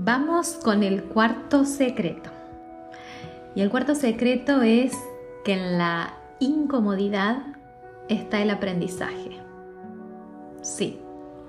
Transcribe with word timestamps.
Vamos 0.00 0.52
con 0.62 0.84
el 0.84 1.02
cuarto 1.02 1.64
secreto. 1.64 2.30
Y 3.56 3.62
el 3.62 3.68
cuarto 3.68 3.96
secreto 3.96 4.62
es 4.62 4.92
que 5.44 5.54
en 5.54 5.76
la 5.76 6.14
incomodidad 6.38 7.42
está 8.08 8.40
el 8.40 8.50
aprendizaje. 8.50 9.40
Sí, 10.62 11.00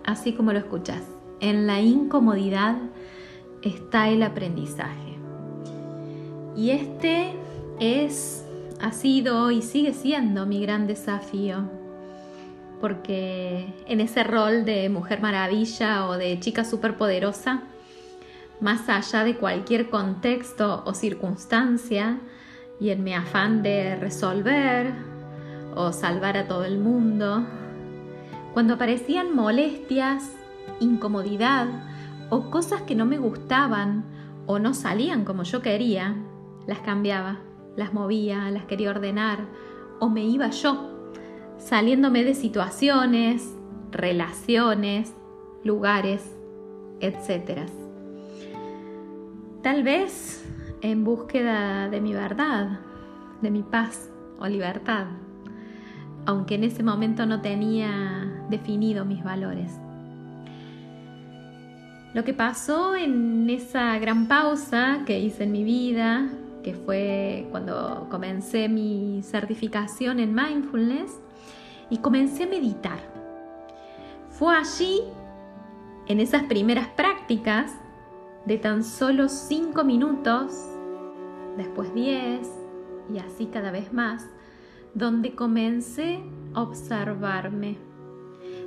así 0.03 0.33
como 0.33 0.51
lo 0.51 0.57
escuchas. 0.57 1.03
En 1.41 1.67
la 1.67 1.79
incomodidad 1.79 2.77
está 3.61 4.09
el 4.09 4.23
aprendizaje. 4.23 5.19
Y 6.57 6.71
este 6.71 7.35
es, 7.79 8.43
ha 8.81 8.91
sido 8.93 9.51
y 9.51 9.61
sigue 9.61 9.93
siendo 9.93 10.47
mi 10.47 10.59
gran 10.59 10.87
desafío. 10.87 11.69
Porque 12.81 13.75
en 13.85 14.01
ese 14.01 14.23
rol 14.23 14.65
de 14.65 14.89
mujer 14.89 15.21
maravilla 15.21 16.07
o 16.07 16.17
de 16.17 16.39
chica 16.39 16.65
superpoderosa, 16.65 17.61
más 18.61 18.89
allá 18.89 19.23
de 19.23 19.37
cualquier 19.37 19.89
contexto 19.89 20.83
o 20.85 20.93
circunstancia 20.93 22.19
y 22.79 22.89
en 22.89 23.03
mi 23.03 23.13
afán 23.13 23.63
de 23.63 23.95
resolver 23.95 24.93
o 25.75 25.91
salvar 25.91 26.37
a 26.37 26.47
todo 26.47 26.65
el 26.65 26.79
mundo, 26.79 27.45
cuando 28.53 28.73
aparecían 28.73 29.35
molestias, 29.35 30.35
incomodidad 30.79 31.67
o 32.29 32.49
cosas 32.49 32.81
que 32.81 32.95
no 32.95 33.05
me 33.05 33.17
gustaban 33.17 34.03
o 34.45 34.59
no 34.59 34.73
salían 34.73 35.25
como 35.25 35.43
yo 35.43 35.61
quería, 35.61 36.15
las 36.67 36.79
cambiaba, 36.79 37.39
las 37.75 37.93
movía, 37.93 38.49
las 38.51 38.65
quería 38.65 38.89
ordenar 38.89 39.39
o 39.99 40.09
me 40.09 40.25
iba 40.25 40.49
yo, 40.49 40.89
saliéndome 41.57 42.23
de 42.23 42.33
situaciones, 42.33 43.55
relaciones, 43.91 45.13
lugares, 45.63 46.35
etcétera 46.99 47.65
Tal 49.61 49.83
vez 49.83 50.45
en 50.81 51.03
búsqueda 51.03 51.89
de 51.89 51.99
mi 51.99 52.13
verdad, 52.13 52.79
de 53.41 53.51
mi 53.51 53.61
paz 53.61 54.09
o 54.39 54.47
libertad, 54.47 55.07
aunque 56.25 56.55
en 56.55 56.63
ese 56.63 56.81
momento 56.81 57.25
no 57.25 57.41
tenía 57.41 58.45
definido 58.49 59.03
mis 59.03 59.21
valores. 59.21 59.77
Lo 62.13 62.23
que 62.23 62.33
pasó 62.33 62.95
en 62.95 63.49
esa 63.49 63.99
gran 63.99 64.27
pausa 64.27 65.01
que 65.05 65.19
hice 65.19 65.43
en 65.43 65.51
mi 65.51 65.65
vida, 65.65 66.29
que 66.63 66.73
fue 66.73 67.45
cuando 67.51 68.07
comencé 68.09 68.69
mi 68.69 69.21
certificación 69.23 70.21
en 70.21 70.33
mindfulness 70.33 71.19
y 71.89 71.97
comencé 71.97 72.43
a 72.43 72.47
meditar. 72.47 72.99
Fue 74.29 74.55
allí, 74.55 75.01
en 76.07 76.21
esas 76.21 76.43
primeras 76.43 76.87
prácticas, 76.87 77.73
de 78.45 78.57
tan 78.57 78.83
solo 78.83 79.29
5 79.29 79.83
minutos, 79.83 80.53
después 81.57 81.93
10 81.93 82.47
y 83.13 83.19
así 83.19 83.47
cada 83.47 83.71
vez 83.71 83.93
más, 83.93 84.27
donde 84.93 85.35
comencé 85.35 86.19
a 86.53 86.61
observarme, 86.61 87.77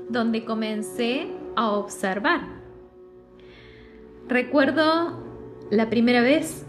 donde 0.09 0.45
comencé 0.45 1.33
a 1.57 1.71
observar. 1.73 2.41
Recuerdo 4.29 5.23
la 5.71 5.91
primera 5.91 6.23
vez 6.23 6.67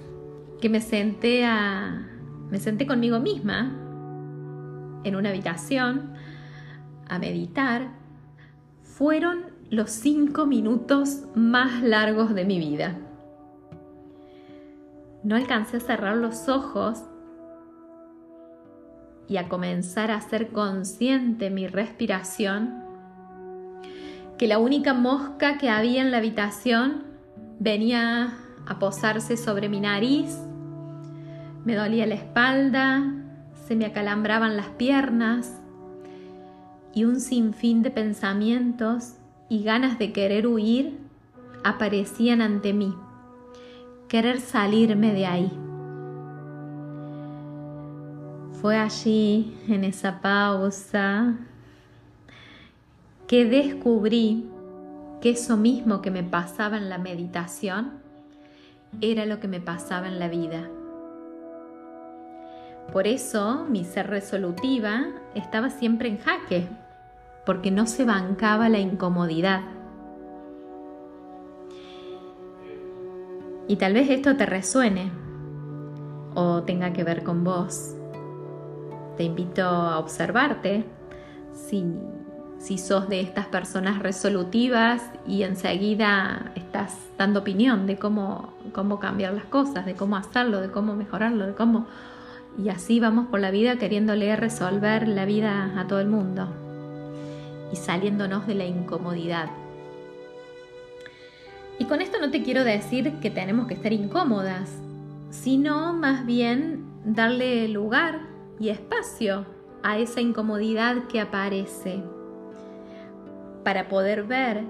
que 0.59 0.69
me 0.69 0.81
senté 0.81 1.45
a 1.45 2.09
me 2.49 2.59
senté 2.59 2.85
conmigo 2.85 3.19
misma 3.19 3.71
en 5.03 5.15
una 5.15 5.29
habitación 5.29 6.13
a 7.07 7.17
meditar. 7.17 7.89
Fueron 8.83 9.52
los 9.73 9.89
cinco 9.89 10.45
minutos 10.45 11.23
más 11.33 11.81
largos 11.81 12.35
de 12.35 12.45
mi 12.45 12.59
vida. 12.59 12.95
No 15.23 15.35
alcancé 15.35 15.77
a 15.77 15.79
cerrar 15.79 16.15
los 16.15 16.47
ojos 16.47 17.01
y 19.27 19.37
a 19.37 19.49
comenzar 19.49 20.11
a 20.11 20.17
hacer 20.17 20.49
consciente 20.49 21.49
mi 21.49 21.65
respiración, 21.65 22.83
que 24.37 24.47
la 24.47 24.59
única 24.59 24.93
mosca 24.93 25.57
que 25.57 25.71
había 25.71 26.03
en 26.03 26.11
la 26.11 26.17
habitación 26.17 27.05
venía 27.59 28.37
a 28.67 28.77
posarse 28.77 29.37
sobre 29.37 29.69
mi 29.69 29.79
nariz, 29.79 30.37
me 31.65 31.73
dolía 31.73 32.05
la 32.05 32.13
espalda, 32.13 33.11
se 33.67 33.75
me 33.75 33.87
acalambraban 33.87 34.55
las 34.55 34.67
piernas 34.67 35.59
y 36.93 37.05
un 37.05 37.19
sinfín 37.19 37.81
de 37.81 37.89
pensamientos 37.89 39.15
y 39.53 39.61
ganas 39.61 39.99
de 39.99 40.11
querer 40.11 40.47
huir 40.47 40.97
aparecían 41.63 42.41
ante 42.41 42.73
mí, 42.73 42.95
querer 44.07 44.41
salirme 44.41 45.13
de 45.13 45.27
ahí. 45.27 45.51
Fue 48.59 48.75
allí, 48.77 49.55
en 49.67 49.83
esa 49.83 50.21
pausa, 50.21 51.35
que 53.27 53.45
descubrí 53.45 54.49
que 55.21 55.29
eso 55.29 55.55
mismo 55.55 56.01
que 56.01 56.09
me 56.09 56.23
pasaba 56.23 56.77
en 56.77 56.89
la 56.89 56.97
meditación 56.97 57.91
era 59.01 59.27
lo 59.27 59.39
que 59.39 59.47
me 59.47 59.61
pasaba 59.61 60.07
en 60.07 60.17
la 60.17 60.29
vida. 60.29 60.67
Por 62.91 63.05
eso 63.05 63.67
mi 63.69 63.83
ser 63.83 64.07
resolutiva 64.07 65.05
estaba 65.35 65.69
siempre 65.69 66.09
en 66.09 66.17
jaque, 66.17 66.67
porque 67.45 67.71
no 67.71 67.87
se 67.87 68.05
bancaba 68.05 68.69
la 68.69 68.79
incomodidad. 68.79 69.61
Y 73.67 73.77
tal 73.77 73.93
vez 73.93 74.09
esto 74.09 74.35
te 74.35 74.45
resuene 74.45 75.11
o 76.35 76.63
tenga 76.63 76.93
que 76.93 77.03
ver 77.03 77.23
con 77.23 77.43
vos. 77.43 77.95
Te 79.17 79.23
invito 79.23 79.63
a 79.63 79.99
observarte 79.99 80.85
si, 81.53 81.85
si 82.57 82.77
sos 82.77 83.07
de 83.09 83.21
estas 83.21 83.47
personas 83.47 83.99
resolutivas 83.99 85.03
y 85.27 85.43
enseguida 85.43 86.51
estás 86.55 86.97
dando 87.17 87.41
opinión 87.41 87.85
de 87.85 87.97
cómo, 87.97 88.53
cómo 88.73 88.99
cambiar 88.99 89.33
las 89.33 89.45
cosas, 89.45 89.85
de 89.85 89.93
cómo 89.93 90.17
hacerlo, 90.17 90.61
de 90.61 90.71
cómo 90.71 90.95
mejorarlo, 90.95 91.47
de 91.47 91.53
cómo... 91.53 91.87
Y 92.55 92.69
así 92.69 92.99
vamos 92.99 93.27
por 93.27 93.39
la 93.39 93.49
vida 93.49 93.77
queriéndole 93.77 94.35
resolver 94.35 95.07
la 95.07 95.25
vida 95.25 95.73
a 95.79 95.87
todo 95.87 95.99
el 95.99 96.07
mundo 96.07 96.62
y 97.73 97.75
saliéndonos 97.75 98.45
de 98.45 98.53
la 98.53 98.65
incomodidad. 98.65 99.49
Y 101.79 101.85
con 101.85 102.01
esto 102.01 102.19
no 102.21 102.29
te 102.29 102.43
quiero 102.43 102.63
decir 102.63 103.19
que 103.19 103.31
tenemos 103.31 103.65
que 103.65 103.73
estar 103.73 103.91
incómodas, 103.91 104.71
sino 105.31 105.91
más 105.91 106.23
bien 106.23 106.85
darle 107.03 107.67
lugar 107.67 108.27
y 108.59 108.69
espacio 108.69 109.47
a 109.81 109.97
esa 109.97 110.21
incomodidad 110.21 111.07
que 111.07 111.19
aparece 111.19 112.03
para 113.63 113.87
poder 113.87 114.23
ver 114.23 114.63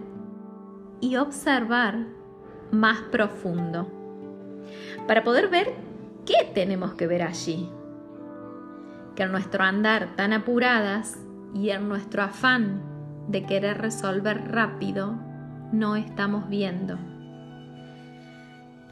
y 1.02 1.18
observar 1.18 2.06
más 2.72 3.02
profundo, 3.12 3.92
para 5.08 5.26
poder 5.26 5.50
ver 5.50 5.74
qué 6.26 6.50
tenemos 6.54 6.94
que 6.94 7.06
ver 7.06 7.24
allí, 7.24 7.70
que 9.14 9.24
en 9.24 9.34
nuestro 9.34 9.62
andar 9.66 10.16
tan 10.16 10.32
apuradas 10.32 11.18
y 11.54 11.72
en 11.72 11.90
nuestro 11.90 12.24
afán 12.24 12.93
de 13.28 13.46
querer 13.46 13.80
resolver 13.80 14.52
rápido 14.52 15.16
no 15.72 15.96
estamos 15.96 16.50
viendo. 16.50 16.98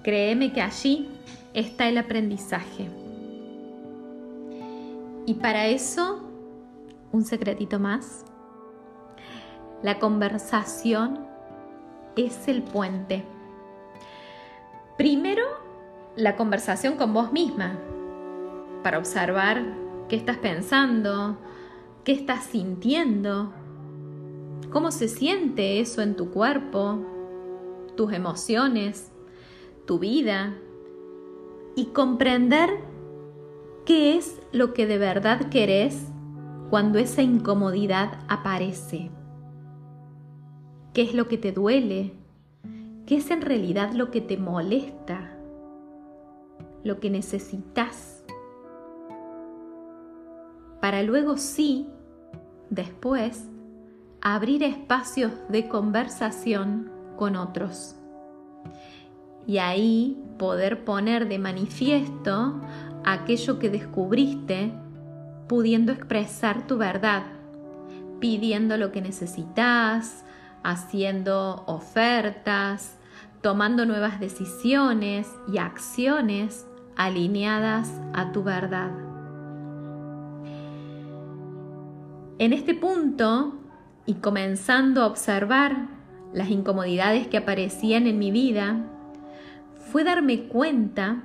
Créeme 0.04 0.52
que 0.52 0.62
allí 0.62 1.10
está 1.54 1.88
el 1.88 1.98
aprendizaje. 1.98 2.90
Y 5.28 5.36
para 5.36 5.68
eso, 5.68 6.24
un 7.12 7.24
secretito 7.24 7.80
más. 7.80 8.26
La 9.84 10.00
conversación 10.00 11.20
es 12.16 12.48
el 12.48 12.64
puente. 12.64 13.24
Primero, 14.98 15.44
la 16.16 16.36
conversación 16.36 16.96
con 16.96 17.14
vos 17.14 17.32
misma, 17.32 17.78
para 18.84 18.98
observar 18.98 19.64
qué 20.10 20.16
estás 20.16 20.38
pensando, 20.38 21.38
qué 22.04 22.12
estás 22.12 22.44
sintiendo, 22.46 23.54
cómo 24.70 24.92
se 24.92 25.08
siente 25.08 25.80
eso 25.80 26.02
en 26.02 26.16
tu 26.16 26.32
cuerpo, 26.32 27.06
tus 27.96 28.14
emociones, 28.14 29.12
tu 29.86 30.00
vida 30.00 30.56
y 31.76 31.86
comprender 31.88 32.70
qué 33.86 34.18
es 34.18 34.42
lo 34.52 34.74
que 34.74 34.86
de 34.86 34.98
verdad 34.98 35.50
querés 35.50 36.08
cuando 36.70 37.00
esa 37.00 37.22
incomodidad 37.22 38.20
aparece. 38.30 39.12
¿Qué 40.94 41.02
es 41.02 41.14
lo 41.14 41.28
que 41.28 41.38
te 41.38 41.52
duele? 41.52 42.14
¿Qué 43.06 43.18
es 43.18 43.32
en 43.32 43.42
realidad 43.42 43.92
lo 43.94 44.12
que 44.12 44.22
te 44.22 44.38
molesta? 44.38 45.38
Lo 46.84 47.00
que 47.00 47.10
necesitas. 47.10 48.24
Para 50.80 51.04
luego 51.04 51.38
sí, 51.38 51.88
después, 52.70 53.51
abrir 54.22 54.62
espacios 54.62 55.32
de 55.50 55.68
conversación 55.68 56.92
con 57.18 57.36
otros. 57.36 57.96
y 59.48 59.58
ahí 59.58 60.24
poder 60.38 60.86
poner 60.86 61.28
de 61.28 61.40
manifiesto 61.40 62.62
aquello 63.04 63.58
que 63.58 63.72
descubriste, 63.72 64.72
pudiendo 65.48 65.92
expresar 65.92 66.68
tu 66.68 66.78
verdad, 66.78 67.24
pidiendo 68.20 68.78
lo 68.78 68.92
que 68.92 69.02
necesitas, 69.02 70.24
haciendo 70.64 71.64
ofertas, 71.66 73.00
tomando 73.42 73.88
nuevas 73.88 74.20
decisiones 74.20 75.28
y 75.52 75.58
acciones 75.58 76.68
alineadas 76.96 77.92
a 78.14 78.32
tu 78.32 78.44
verdad. 78.44 78.92
En 82.38 82.54
este 82.54 82.76
punto, 82.76 83.61
y 84.06 84.16
comenzando 84.16 85.02
a 85.02 85.08
observar 85.08 85.88
las 86.34 86.50
incomodidades 86.50 87.28
que 87.28 87.38
aparecían 87.38 88.08
en 88.08 88.20
mi 88.20 88.32
vida, 88.32 88.78
fue 89.92 90.04
darme 90.04 90.44
cuenta 90.44 91.24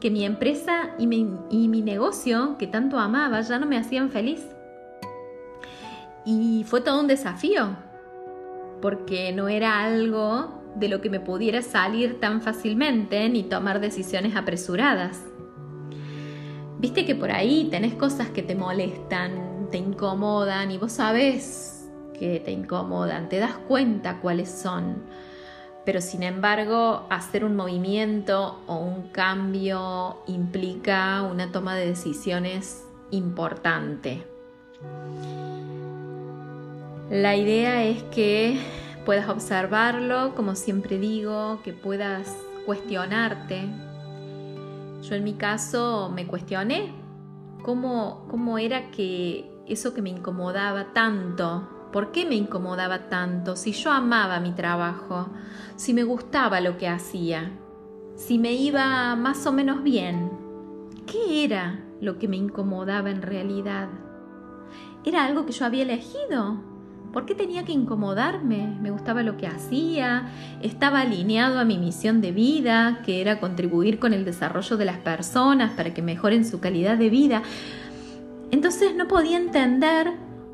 que 0.00 0.10
mi 0.10 0.24
empresa 0.24 0.90
y 0.98 1.06
mi, 1.06 1.82
negocio 1.82 2.56
que 2.58 2.66
tanto 2.66 2.98
amaba 2.98 3.40
ya 3.40 3.58
no 3.58 3.66
me 3.66 3.78
hacían 3.78 4.10
feliz. 4.10 4.46
Y 6.24 6.64
fue 6.66 6.80
todo 6.80 7.00
un 7.00 7.06
desafío, 7.06 7.76
porque 8.82 9.32
no 9.32 9.48
era 9.48 9.82
algo 9.82 10.62
de 10.76 10.88
lo 10.88 11.00
que 11.00 11.10
me 11.10 11.20
pudiera 11.20 11.62
salir 11.62 12.20
tan 12.20 12.42
fácilmente 12.42 13.28
ni 13.28 13.42
tomar 13.42 13.80
decisiones 13.80 14.36
apresuradas. 14.36 15.24
Viste 16.78 17.04
que 17.04 17.14
por 17.14 17.32
ahí 17.32 17.68
tenés 17.70 17.94
cosas 17.94 18.28
que 18.28 18.42
te 18.42 18.54
molestan, 18.54 19.57
te 19.70 19.78
incomodan 19.78 20.70
y 20.70 20.78
vos 20.78 20.92
sabés 20.92 21.88
que 22.18 22.40
te 22.40 22.50
incomodan, 22.50 23.28
te 23.28 23.38
das 23.38 23.56
cuenta 23.56 24.20
cuáles 24.20 24.50
son. 24.50 25.02
Pero 25.84 26.00
sin 26.00 26.22
embargo, 26.22 27.06
hacer 27.08 27.44
un 27.44 27.56
movimiento 27.56 28.60
o 28.66 28.76
un 28.76 29.08
cambio 29.08 30.18
implica 30.26 31.22
una 31.22 31.50
toma 31.50 31.74
de 31.76 31.86
decisiones 31.86 32.84
importante. 33.10 34.26
La 37.10 37.36
idea 37.36 37.84
es 37.84 38.02
que 38.04 38.60
puedas 39.06 39.30
observarlo, 39.30 40.34
como 40.34 40.54
siempre 40.54 40.98
digo, 40.98 41.60
que 41.64 41.72
puedas 41.72 42.36
cuestionarte. 42.66 43.62
Yo 45.00 45.14
en 45.14 45.24
mi 45.24 45.32
caso 45.32 46.12
me 46.14 46.26
cuestioné 46.26 46.92
cómo, 47.62 48.26
cómo 48.30 48.58
era 48.58 48.90
que 48.90 49.47
eso 49.68 49.94
que 49.94 50.02
me 50.02 50.10
incomodaba 50.10 50.92
tanto, 50.92 51.68
¿por 51.92 52.12
qué 52.12 52.26
me 52.26 52.34
incomodaba 52.34 53.08
tanto? 53.08 53.56
Si 53.56 53.72
yo 53.72 53.92
amaba 53.92 54.40
mi 54.40 54.52
trabajo, 54.52 55.28
si 55.76 55.94
me 55.94 56.04
gustaba 56.04 56.60
lo 56.60 56.76
que 56.78 56.88
hacía, 56.88 57.52
si 58.16 58.38
me 58.38 58.52
iba 58.52 59.14
más 59.16 59.46
o 59.46 59.52
menos 59.52 59.82
bien, 59.82 60.30
¿qué 61.06 61.44
era 61.44 61.84
lo 62.00 62.18
que 62.18 62.28
me 62.28 62.36
incomodaba 62.36 63.10
en 63.10 63.22
realidad? 63.22 63.88
¿Era 65.04 65.24
algo 65.24 65.46
que 65.46 65.52
yo 65.52 65.64
había 65.64 65.82
elegido? 65.82 66.60
¿Por 67.12 67.24
qué 67.24 67.34
tenía 67.34 67.64
que 67.64 67.72
incomodarme? 67.72 68.76
Me 68.82 68.90
gustaba 68.90 69.22
lo 69.22 69.36
que 69.36 69.46
hacía, 69.46 70.30
estaba 70.62 71.00
alineado 71.00 71.58
a 71.58 71.64
mi 71.64 71.78
misión 71.78 72.20
de 72.20 72.32
vida, 72.32 73.00
que 73.04 73.22
era 73.22 73.40
contribuir 73.40 73.98
con 73.98 74.12
el 74.12 74.24
desarrollo 74.24 74.76
de 74.76 74.84
las 74.84 74.98
personas 74.98 75.72
para 75.72 75.94
que 75.94 76.02
mejoren 76.02 76.44
su 76.44 76.60
calidad 76.60 76.98
de 76.98 77.08
vida. 77.08 77.42
Entonces 78.50 78.94
no 78.94 79.08
podía 79.08 79.36
entender 79.36 80.12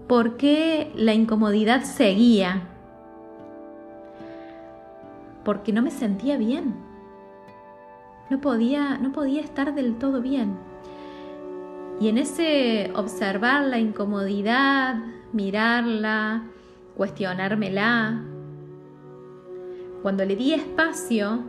por 0.08 0.37
qué 0.37 0.91
la 0.94 1.14
incomodidad 1.14 1.82
seguía. 1.85 2.62
Porque 5.44 5.73
no 5.73 5.82
me 5.82 5.91
sentía 5.91 6.37
bien. 6.37 6.75
No 8.31 8.41
podía, 8.41 8.99
no 8.99 9.12
podía 9.12 9.41
estar 9.41 9.75
del 9.75 9.96
todo 9.96 10.20
bien. 10.20 10.56
Y 12.00 12.08
en 12.08 12.19
ese 12.19 12.91
observar 12.96 13.64
la 13.64 13.79
incomodidad, 13.79 14.97
mirarla, 15.32 16.44
cuestionármela. 16.97 18.23
Cuando 20.02 20.25
le 20.25 20.37
di 20.37 20.55
espacio, 20.55 21.44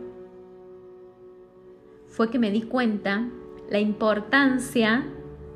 fue 2.08 2.30
que 2.30 2.38
me 2.38 2.50
di 2.50 2.62
cuenta 2.62 3.28
la 3.68 3.80
importancia 3.80 5.04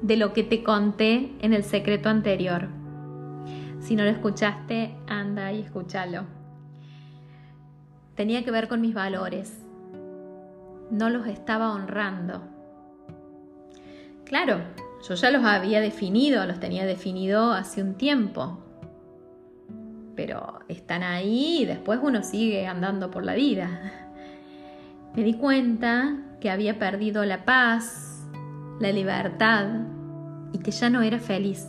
de 0.03 0.17
lo 0.17 0.33
que 0.33 0.43
te 0.43 0.63
conté 0.63 1.33
en 1.41 1.53
el 1.53 1.65
secreto 1.65 2.09
anterior. 2.09 2.69
Si 3.81 3.97
no 3.97 4.05
lo 4.05 4.11
escuchaste, 4.11 4.95
anda 5.07 5.53
y 5.53 5.61
escúchalo. 5.61 6.25
Tenía 8.15 8.45
que 8.45 8.51
ver 8.51 8.69
con 8.69 8.81
mis 8.81 8.95
valores. 8.95 9.59
No 10.91 11.09
los 11.09 11.27
estaba 11.27 11.73
honrando. 11.73 12.43
Claro, 14.25 14.61
yo 15.09 15.15
ya 15.15 15.31
los 15.31 15.45
había 15.45 15.81
definido, 15.81 16.45
los 16.47 16.61
tenía 16.61 16.85
definido 16.85 17.53
hace 17.53 17.83
un 17.83 17.95
tiempo. 17.95 18.59
Pero 20.15 20.61
están 20.69 21.03
ahí 21.03 21.63
y 21.63 21.65
después 21.65 22.01
uno 22.03 22.23
sigue 22.23 22.67
andando 22.67 23.11
por 23.11 23.25
la 23.25 23.35
vida. 23.35 23.69
Me 25.15 25.25
di 25.25 25.35
cuenta 25.35 26.17
que 26.41 26.51
había 26.51 26.79
perdido 26.79 27.25
la 27.25 27.45
paz, 27.45 28.29
la 28.79 28.93
libertad 28.93 29.65
y 30.53 30.59
que 30.59 30.71
ya 30.71 30.91
no 30.91 31.03
era 31.03 31.19
feliz. 31.19 31.69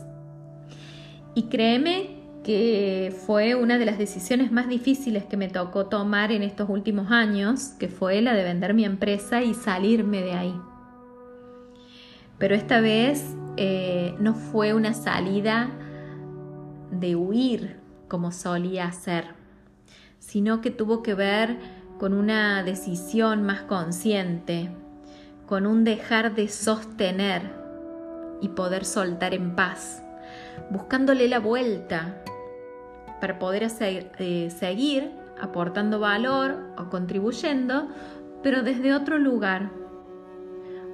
Y 1.34 1.44
créeme 1.44 2.22
que 2.42 3.14
fue 3.26 3.54
una 3.54 3.78
de 3.78 3.86
las 3.86 3.98
decisiones 3.98 4.50
más 4.50 4.68
difíciles 4.68 5.24
que 5.24 5.36
me 5.36 5.48
tocó 5.48 5.86
tomar 5.86 6.32
en 6.32 6.42
estos 6.42 6.68
últimos 6.68 7.10
años, 7.10 7.74
que 7.78 7.88
fue 7.88 8.20
la 8.20 8.34
de 8.34 8.42
vender 8.42 8.74
mi 8.74 8.84
empresa 8.84 9.42
y 9.42 9.54
salirme 9.54 10.22
de 10.22 10.32
ahí. 10.32 10.60
Pero 12.38 12.54
esta 12.54 12.80
vez 12.80 13.36
eh, 13.56 14.14
no 14.18 14.34
fue 14.34 14.74
una 14.74 14.94
salida 14.94 15.70
de 16.90 17.14
huir 17.14 17.76
como 18.08 18.32
solía 18.32 18.90
ser, 18.92 19.26
sino 20.18 20.60
que 20.60 20.70
tuvo 20.70 21.02
que 21.02 21.14
ver 21.14 21.58
con 21.98 22.12
una 22.12 22.64
decisión 22.64 23.44
más 23.44 23.62
consciente, 23.62 24.70
con 25.46 25.66
un 25.66 25.84
dejar 25.84 26.34
de 26.34 26.48
sostener 26.48 27.61
y 28.42 28.48
poder 28.48 28.84
soltar 28.84 29.32
en 29.32 29.54
paz, 29.54 30.02
buscándole 30.68 31.28
la 31.28 31.38
vuelta 31.38 32.22
para 33.20 33.38
poder 33.38 33.68
eh, 33.78 34.50
seguir 34.50 35.12
aportando 35.40 36.00
valor 36.00 36.58
o 36.76 36.90
contribuyendo, 36.90 37.88
pero 38.42 38.62
desde 38.62 38.92
otro 38.92 39.16
lugar, 39.16 39.70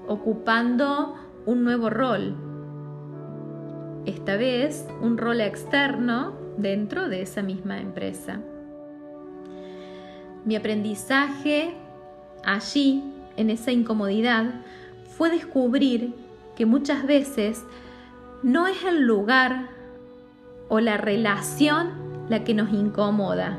ocupando 0.06 1.16
un 1.46 1.64
nuevo 1.64 1.88
rol. 1.90 2.36
Esta 4.04 4.36
vez 4.36 4.86
un 5.00 5.18
rol 5.18 5.40
externo 5.40 6.34
dentro 6.58 7.08
de 7.08 7.22
esa 7.22 7.42
misma 7.42 7.80
empresa. 7.80 8.40
Mi 10.44 10.56
aprendizaje 10.56 11.74
allí, 12.44 13.02
en 13.36 13.50
esa 13.50 13.72
incomodidad, 13.72 14.62
fue 15.16 15.30
descubrir 15.30 16.14
que 16.58 16.66
muchas 16.66 17.06
veces 17.06 17.64
no 18.42 18.66
es 18.66 18.82
el 18.82 19.06
lugar 19.06 19.68
o 20.68 20.80
la 20.80 20.96
relación 20.96 21.92
la 22.28 22.42
que 22.42 22.52
nos 22.52 22.72
incomoda. 22.72 23.56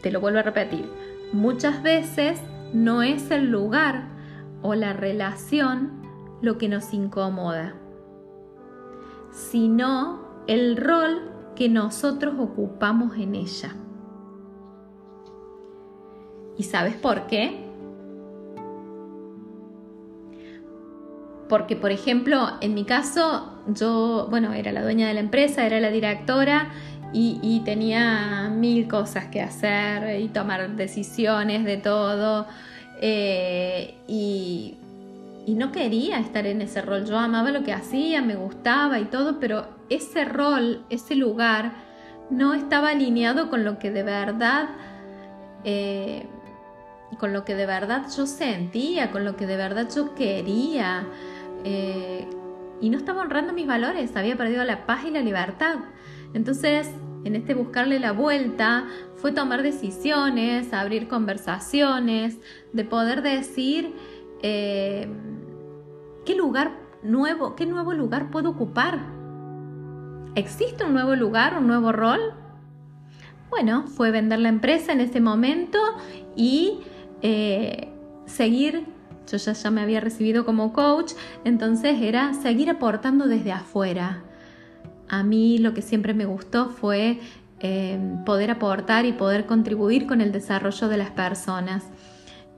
Te 0.00 0.10
lo 0.10 0.22
vuelvo 0.22 0.38
a 0.38 0.42
repetir. 0.42 0.88
Muchas 1.34 1.82
veces 1.82 2.40
no 2.72 3.02
es 3.02 3.30
el 3.30 3.50
lugar 3.50 4.08
o 4.62 4.74
la 4.74 4.94
relación 4.94 5.92
lo 6.40 6.56
que 6.56 6.70
nos 6.70 6.94
incomoda, 6.94 7.74
sino 9.30 10.44
el 10.46 10.78
rol 10.78 11.30
que 11.54 11.68
nosotros 11.68 12.36
ocupamos 12.38 13.18
en 13.18 13.34
ella. 13.34 13.76
¿Y 16.56 16.62
sabes 16.62 16.94
por 16.94 17.26
qué? 17.26 17.71
Porque, 21.48 21.76
por 21.76 21.90
ejemplo, 21.90 22.48
en 22.60 22.74
mi 22.74 22.84
caso, 22.84 23.52
yo, 23.66 24.26
bueno, 24.30 24.52
era 24.52 24.72
la 24.72 24.82
dueña 24.82 25.06
de 25.08 25.14
la 25.14 25.20
empresa, 25.20 25.66
era 25.66 25.80
la 25.80 25.90
directora 25.90 26.70
y, 27.12 27.60
tenía 27.64 28.48
mil 28.50 28.88
cosas 28.88 29.26
que 29.26 29.40
hacer 29.42 30.20
y 30.20 30.28
tomar 30.28 30.76
decisiones 30.76 31.64
de 31.64 31.76
todo. 31.76 32.46
Eh, 33.00 33.94
y, 34.08 34.78
no 35.48 35.72
quería 35.72 36.18
estar 36.18 36.46
en 36.46 36.62
ese 36.62 36.80
rol. 36.80 37.04
Yo 37.04 37.18
amaba 37.18 37.50
lo 37.50 37.62
que 37.62 37.72
hacía, 37.72 38.22
me 38.22 38.36
gustaba 38.36 38.98
y 39.00 39.04
todo, 39.04 39.38
pero 39.38 39.66
ese 39.90 40.24
rol, 40.24 40.84
ese 40.88 41.14
lugar, 41.14 41.72
no 42.30 42.54
estaba 42.54 42.90
alineado 42.90 43.50
con 43.50 43.64
lo 43.64 43.78
que 43.78 43.90
de 43.90 44.02
verdad, 44.02 44.70
eh, 45.64 46.26
con 47.18 47.32
lo 47.32 47.44
que 47.44 47.54
de 47.54 47.66
verdad 47.66 48.06
yo 48.16 48.26
sentía, 48.26 49.10
con 49.10 49.24
lo 49.24 49.36
que 49.36 49.46
de 49.46 49.56
verdad 49.56 49.88
yo 49.94 50.14
quería. 50.14 51.04
Eh, 51.64 52.28
y 52.80 52.90
no 52.90 52.98
estaba 52.98 53.22
honrando 53.22 53.52
mis 53.52 53.66
valores, 53.66 54.16
había 54.16 54.36
perdido 54.36 54.64
la 54.64 54.86
paz 54.86 55.04
y 55.04 55.10
la 55.10 55.20
libertad. 55.20 55.76
Entonces 56.34 56.90
en 57.24 57.36
este 57.36 57.54
buscarle 57.54 58.00
la 58.00 58.12
vuelta, 58.12 58.86
fue 59.16 59.32
tomar 59.32 59.62
decisiones, 59.62 60.72
abrir 60.72 61.08
conversaciones, 61.08 62.38
de 62.72 62.84
poder 62.84 63.22
decir 63.22 63.94
eh, 64.42 65.08
qué 66.24 66.34
lugar 66.34 66.72
nuevo, 67.02 67.54
qué 67.54 67.66
nuevo 67.66 67.92
lugar 67.92 68.30
puedo 68.30 68.50
ocupar. 68.50 69.00
¿Existe 70.34 70.84
un 70.84 70.94
nuevo 70.94 71.14
lugar, 71.14 71.58
un 71.58 71.66
nuevo 71.66 71.92
rol? 71.92 72.20
Bueno, 73.50 73.86
fue 73.86 74.10
vender 74.10 74.38
la 74.38 74.48
empresa 74.48 74.92
en 74.92 75.00
ese 75.00 75.20
momento 75.20 75.78
y 76.34 76.80
eh, 77.20 77.88
seguir, 78.26 78.86
yo 79.30 79.36
ya, 79.38 79.52
ya 79.52 79.70
me 79.70 79.80
había 79.80 80.00
recibido 80.00 80.44
como 80.44 80.72
coach, 80.72 81.12
entonces 81.44 82.00
era 82.00 82.34
seguir 82.34 82.70
aportando 82.70 83.26
desde 83.26 83.52
afuera. 83.52 84.22
A 85.08 85.22
mí 85.22 85.58
lo 85.58 85.74
que 85.74 85.82
siempre 85.82 86.14
me 86.14 86.24
gustó 86.24 86.70
fue 86.70 87.20
eh, 87.60 87.98
poder 88.26 88.50
aportar 88.50 89.06
y 89.06 89.12
poder 89.12 89.46
contribuir 89.46 90.06
con 90.06 90.20
el 90.20 90.32
desarrollo 90.32 90.88
de 90.88 90.96
las 90.96 91.10
personas. 91.10 91.84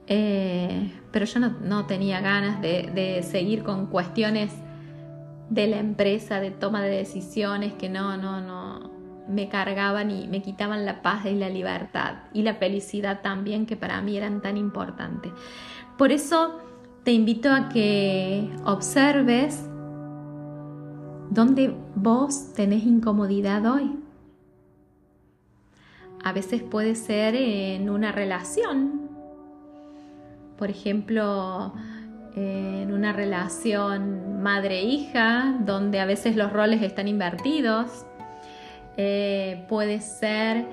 Eh, 0.06 0.92
pero 1.11 1.26
yo 1.26 1.40
no, 1.40 1.87
tenía 1.87 2.21
ganas 2.21 2.61
de, 2.62 2.90
de, 2.94 3.23
seguir 3.23 3.62
con 3.62 3.87
cuestiones 3.87 4.52
de 5.50 5.66
la 5.66 5.78
empresa, 5.78 6.40
de 6.40 6.50
toma 6.50 6.83
de 6.83 6.90
decisiones 6.90 7.75
que 7.75 7.88
no, 7.88 8.16
no, 8.16 8.40
no 8.40 8.90
me 9.28 9.49
cargaban 9.49 10.11
y 10.11 10.28
me 10.28 10.43
quitaban 10.43 10.85
la 10.85 11.02
paz 11.02 11.26
y 11.26 11.35
la 11.35 11.49
libertad 11.49 12.16
y 12.33 12.43
la 12.43 12.54
felicidad 12.54 13.21
también 13.23 13.66
que 13.66 13.76
para 13.76 14.00
mí 14.02 14.16
eran 14.16 14.43
tan 14.43 14.57
importantes. 14.57 15.33
Por 15.97 16.12
eso 16.12 16.61
te 17.04 17.12
invito 17.12 17.52
a 17.52 17.69
que 17.69 18.50
observes 18.64 19.69
dónde 21.31 21.75
vos 21.95 22.52
tenés 22.54 22.85
incomodidad 22.85 23.64
hoy. 23.66 23.99
A 26.23 26.33
veces 26.33 26.62
puede 26.62 26.95
ser 26.95 27.35
en 27.35 27.90
una 27.90 28.11
relación, 28.11 29.11
por 30.57 30.71
ejemplo, 30.71 31.75
en 32.35 32.93
una 32.93 33.12
relación 33.12 34.43
madre-hija, 34.43 35.59
donde 35.61 36.00
a 36.00 36.07
veces 36.07 36.37
los 36.37 36.52
roles 36.52 36.83
están 36.83 37.09
invertidos. 37.09 38.07
Eh, 38.96 39.64
puede 39.68 40.00
ser 40.00 40.66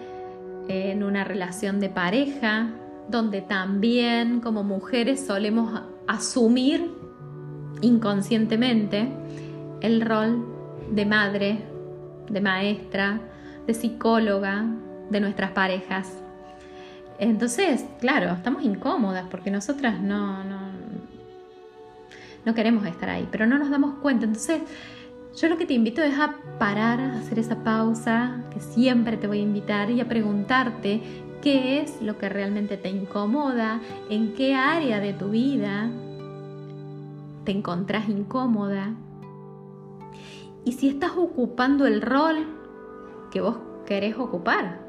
en 0.67 1.03
una 1.03 1.23
relación 1.23 1.79
de 1.79 1.89
pareja, 1.89 2.69
donde 3.09 3.41
también 3.41 4.41
como 4.41 4.63
mujeres 4.63 5.25
solemos 5.25 5.81
asumir 6.07 6.91
inconscientemente 7.81 9.07
el 9.81 10.01
rol 10.01 10.45
de 10.91 11.05
madre, 11.05 11.65
de 12.29 12.41
maestra, 12.41 13.19
de 13.65 13.73
psicóloga 13.73 14.65
de 15.09 15.19
nuestras 15.19 15.51
parejas. 15.51 16.21
Entonces, 17.19 17.85
claro, 17.99 18.31
estamos 18.33 18.63
incómodas 18.63 19.25
porque 19.29 19.51
nosotras 19.51 19.99
no, 19.99 20.43
no, 20.43 20.59
no 22.45 22.53
queremos 22.53 22.85
estar 22.85 23.09
ahí, 23.09 23.27
pero 23.31 23.45
no 23.45 23.57
nos 23.59 23.69
damos 23.69 23.95
cuenta. 23.95 24.25
Entonces, 24.25 24.61
yo 25.35 25.50
lo 25.50 25.57
que 25.57 25.65
te 25.65 25.73
invito 25.73 26.01
es 26.01 26.17
a 26.19 26.35
parar, 26.59 27.00
a 27.00 27.19
hacer 27.19 27.39
esa 27.39 27.63
pausa, 27.63 28.43
que 28.51 28.59
siempre 28.59 29.17
te 29.17 29.27
voy 29.27 29.39
a 29.39 29.43
invitar, 29.43 29.89
y 29.89 30.01
a 30.01 30.07
preguntarte 30.07 31.01
qué 31.41 31.81
es 31.81 32.01
lo 32.01 32.17
que 32.17 32.29
realmente 32.29 32.77
te 32.77 32.89
incomoda, 32.89 33.81
en 34.09 34.33
qué 34.33 34.55
área 34.55 35.00
de 35.00 35.13
tu 35.13 35.29
vida 35.29 35.89
te 37.45 37.51
encontrás 37.51 38.07
incómoda, 38.09 38.93
y 40.63 40.73
si 40.73 40.89
estás 40.89 41.13
ocupando 41.17 41.88
el 41.88 42.01
rol 42.01 42.45
que 43.31 43.41
vos 43.41 43.57
querés 43.85 44.17
ocupar 44.17 44.79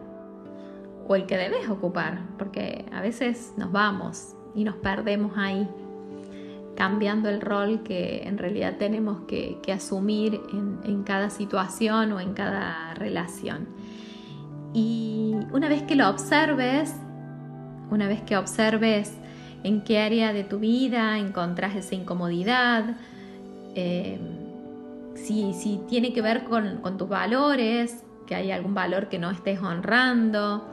o 1.08 1.16
el 1.16 1.26
que 1.26 1.36
debes 1.36 1.68
ocupar, 1.68 2.20
porque 2.38 2.84
a 2.92 3.00
veces 3.00 3.54
nos 3.56 3.72
vamos 3.72 4.34
y 4.54 4.64
nos 4.64 4.76
perdemos 4.76 5.32
ahí 5.36 5.68
cambiando 6.76 7.28
el 7.28 7.40
rol 7.40 7.82
que 7.82 8.22
en 8.24 8.38
realidad 8.38 8.76
tenemos 8.78 9.22
que, 9.26 9.60
asumir 9.72 10.40
en, 10.84 11.02
cada 11.02 11.30
situación 11.30 12.12
o 12.12 12.20
en 12.20 12.32
cada 12.34 12.94
relación. 12.94 13.68
Y 14.72 15.34
una 15.52 15.68
vez 15.68 15.82
que 15.82 15.96
lo 15.96 16.08
observes, 16.08 16.94
una 17.90 18.08
vez 18.08 18.22
que 18.22 18.36
observes 18.36 19.12
en 19.64 19.82
qué 19.82 20.00
área 20.00 20.32
de 20.32 20.44
tu 20.44 20.58
vida 20.58 21.18
encontrás 21.18 21.76
esa 21.76 21.94
incomodidad, 21.94 22.96
eh, 23.74 24.18
si, 25.14 25.80
tiene 25.88 26.12
que 26.12 26.22
ver 26.22 26.44
con, 26.44 26.78
con 26.78 26.96
tus 26.96 27.08
valores, 27.08 28.02
que 28.26 28.34
hay 28.34 28.50
algún 28.50 28.74
valor 28.74 29.08
que 29.08 29.18
no 29.18 29.30
estés 29.30 29.60
honrando, 29.60 30.66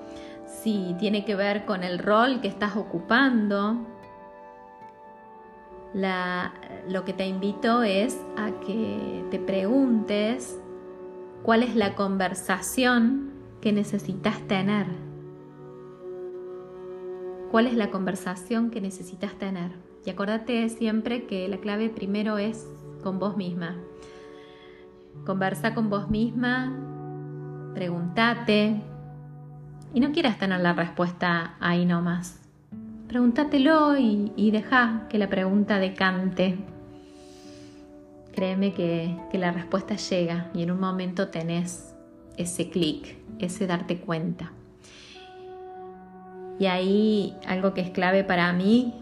si 0.48 0.96
tiene 1.00 1.26
que 1.26 1.36
ver 1.36 1.66
con 1.66 1.84
el 1.84 2.00
rol 2.00 2.42
que 2.42 2.48
estás 2.48 2.76
ocupando, 2.76 3.86
lo 5.94 7.06
que 7.06 7.14
te 7.14 7.28
invito 7.28 7.84
es 7.84 8.20
a 8.38 8.52
que 8.60 9.26
te 9.32 9.40
preguntes 9.40 10.60
cuál 11.44 11.64
es 11.64 11.76
la 11.76 11.96
conversación 11.96 13.32
que 13.62 13.72
necesitas 13.72 14.40
tener. 14.48 14.88
¿Cuál 17.52 17.66
es 17.66 17.74
la 17.74 17.90
conversación 17.90 18.70
que 18.70 18.80
necesitas 18.80 19.34
tener? 19.34 19.72
Y 20.06 20.12
acuérdate 20.12 20.70
siempre 20.70 21.26
que 21.26 21.48
la 21.48 21.58
clave 21.58 21.90
primero 21.90 22.38
es 22.38 22.68
con 23.04 23.18
vos 23.20 23.38
misma. 23.38 23.76
Conversa 25.26 25.74
con 25.74 25.90
vos 25.90 26.10
misma, 26.10 26.72
pregúntate 27.74 28.82
y 29.94 30.00
no 30.00 30.12
quieras 30.12 30.38
tener 30.38 30.62
la 30.62 30.74
respuesta 30.74 31.56
ahí 31.60 31.86
nomás. 31.86 32.39
Pregúntatelo 33.10 33.98
y, 33.98 34.52
deja 34.52 35.08
que 35.10 35.18
la 35.18 35.28
pregunta 35.28 35.80
decante. 35.80 36.60
Créeme 38.36 38.72
que, 38.72 39.18
que 39.32 39.40
la 39.40 39.52
respuesta 39.52 39.96
llega 39.96 40.52
y 40.54 40.62
en 40.62 40.70
un 40.70 40.80
momento 40.80 41.30
tenés 41.30 41.96
ese 42.38 42.70
clic, 42.70 43.18
ese 43.40 43.66
darte 43.66 43.98
cuenta. 43.98 44.52
Y 46.60 46.68
ahí 46.68 47.36
algo 47.48 47.74
que 47.74 47.82
es 47.82 47.90
clave 47.90 48.24
para 48.24 48.54
mí, 48.54 48.94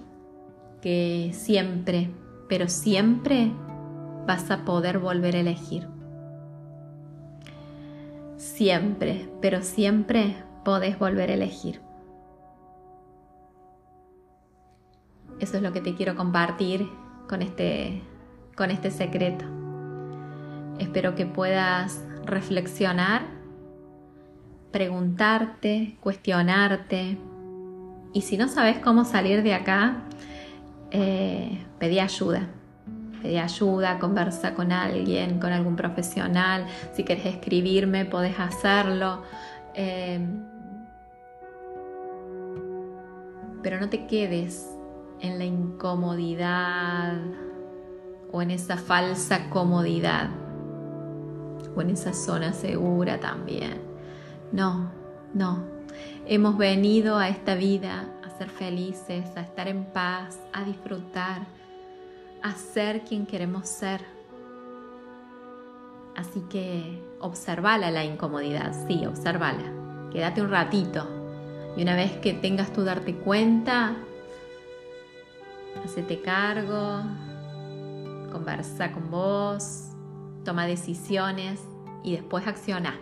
que 0.81 1.31
siempre, 1.33 2.09
pero 2.47 2.69
siempre 2.69 3.51
vas 4.25 4.49
a 4.51 4.63
poder 4.63 4.99
volver 4.99 5.35
a 5.35 5.41
elegir. 5.41 5.85
Siempre, 8.37 9.27
pero 9.41 9.61
siempre 9.63 10.37
podés 10.63 10.97
volver 10.97 11.29
a 11.29 11.33
elegir. 11.33 11.86
Eso 15.47 15.55
es 15.55 15.63
lo 15.63 15.71
que 15.71 15.79
te 15.79 15.95
quiero 15.95 16.17
compartir 16.17 16.89
con 17.29 17.41
este, 17.41 18.01
con 18.57 18.69
este 18.69 18.91
secreto. 18.91 19.45
Espero 20.77 21.15
que 21.15 21.25
puedas 21.25 22.03
reflexionar, 22.25 23.21
preguntarte, 24.73 25.95
cuestionarte. 26.01 27.17
Y 28.11 28.23
si 28.23 28.37
no 28.37 28.49
sabes 28.49 28.79
cómo 28.79 29.05
salir 29.05 29.41
de 29.41 29.53
acá, 29.53 30.01
eh, 30.91 31.63
pedí 31.79 32.01
ayuda. 32.01 32.49
Pedí 33.21 33.37
ayuda, 33.37 33.99
conversa 33.99 34.53
con 34.53 34.73
alguien, 34.73 35.39
con 35.39 35.53
algún 35.53 35.77
profesional. 35.77 36.65
Si 36.91 37.05
quieres 37.05 37.25
escribirme, 37.25 38.03
podés 38.03 38.37
hacerlo. 38.37 39.23
Eh, 39.75 40.19
pero 43.63 43.79
no 43.79 43.87
te 43.87 44.07
quedes 44.07 44.76
en 45.21 45.37
la 45.37 45.45
incomodidad 45.45 47.15
o 48.31 48.41
en 48.41 48.51
esa 48.51 48.77
falsa 48.77 49.49
comodidad 49.49 50.29
o 51.75 51.81
en 51.81 51.91
esa 51.91 52.13
zona 52.13 52.53
segura 52.53 53.19
también. 53.19 53.81
No, 54.51 54.91
no. 55.33 55.65
Hemos 56.25 56.57
venido 56.57 57.17
a 57.17 57.29
esta 57.29 57.55
vida 57.55 58.05
a 58.23 58.29
ser 58.37 58.49
felices, 58.49 59.25
a 59.35 59.41
estar 59.41 59.67
en 59.67 59.85
paz, 59.85 60.39
a 60.53 60.63
disfrutar, 60.63 61.47
a 62.43 62.53
ser 62.53 63.01
quien 63.01 63.25
queremos 63.25 63.67
ser. 63.67 64.01
Así 66.15 66.41
que 66.49 67.03
observala 67.21 67.91
la 67.91 68.03
incomodidad, 68.03 68.73
sí, 68.87 69.05
observala. 69.05 69.71
Quédate 70.11 70.41
un 70.41 70.49
ratito 70.49 71.07
y 71.75 71.83
una 71.83 71.95
vez 71.95 72.17
que 72.17 72.33
tengas 72.33 72.73
tú 72.73 72.83
darte 72.83 73.15
cuenta, 73.15 73.95
hacete 75.83 76.21
cargo, 76.21 77.01
conversa 78.31 78.91
con 78.91 79.09
vos, 79.09 79.89
toma 80.43 80.65
decisiones 80.65 81.61
y 82.03 82.13
después 82.13 82.47
acciona. 82.47 82.99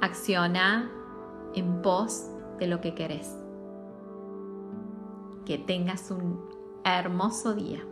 Acciona 0.00 0.90
en 1.54 1.82
pos 1.82 2.30
de 2.58 2.66
lo 2.66 2.80
que 2.80 2.94
querés. 2.94 3.36
Que 5.44 5.58
tengas 5.58 6.10
un 6.10 6.40
hermoso 6.84 7.54
día. 7.54 7.84